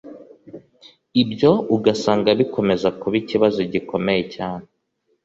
[1.21, 4.65] Ibyo ugasanga bikomeza kuba ikibazo gikomeye cyane